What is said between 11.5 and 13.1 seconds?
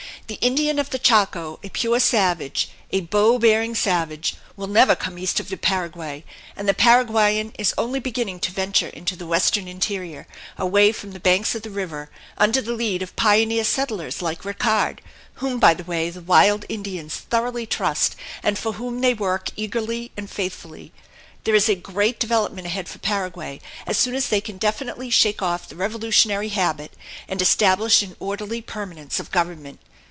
of the river under the lead